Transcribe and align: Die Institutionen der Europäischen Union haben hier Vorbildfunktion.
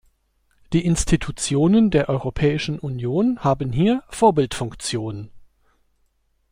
Die 0.73 0.83
Institutionen 0.83 1.91
der 1.91 2.09
Europäischen 2.09 2.79
Union 2.79 3.37
haben 3.43 3.71
hier 3.71 4.01
Vorbildfunktion. 4.09 5.29